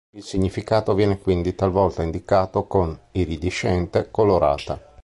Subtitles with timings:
[0.15, 4.97] Il significato viene quindi talvolta indicato con "iridescente", "colorata".